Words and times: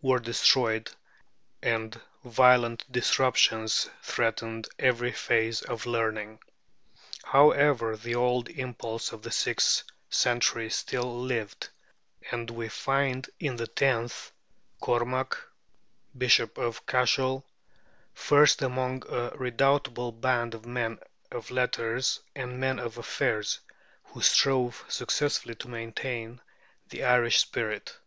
were 0.00 0.20
destroyed, 0.20 0.88
and 1.60 2.00
violent 2.22 2.84
disruptions 2.88 3.90
threatened 4.00 4.68
every 4.78 5.10
phase 5.10 5.60
of 5.60 5.86
learning. 5.86 6.38
However, 7.24 7.96
the 7.96 8.14
old 8.14 8.48
impulse 8.48 9.10
of 9.10 9.22
the 9.22 9.32
sixth 9.32 9.82
century 10.08 10.70
still 10.70 11.18
lived; 11.18 11.68
and 12.30 12.48
we 12.48 12.68
find 12.68 13.28
in 13.40 13.56
the 13.56 13.66
tenth, 13.66 14.30
Cormac, 14.80 15.36
Bishop 16.16 16.58
of 16.58 16.86
Cashel, 16.86 17.44
first 18.14 18.62
among 18.62 19.02
a 19.08 19.30
redoubtable 19.34 20.12
band 20.12 20.54
of 20.54 20.64
men 20.64 21.00
of 21.32 21.50
letters 21.50 22.20
and 22.36 22.60
men 22.60 22.78
of 22.78 22.98
affairs 22.98 23.58
who 24.04 24.20
strove 24.22 24.84
successfully 24.86 25.56
to 25.56 25.66
maintain 25.66 26.40
the 26.90 27.02
Irish 27.02 27.40
spirit. 27.40 27.98